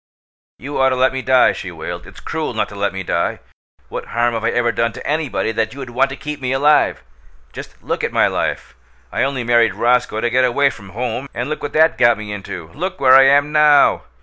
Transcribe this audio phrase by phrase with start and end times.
[0.57, 2.07] "You ought to let me die!" she wailed.
[2.07, 3.37] "It's cruel not to let me die!
[3.87, 7.03] What harm have I ever done to anybody that you want to keep me alive?
[7.53, 8.73] Just look at my life!
[9.11, 12.33] I only married Roscoe to get away from home, and look what that got me
[12.33, 12.69] into!
[12.73, 14.05] look where I am now!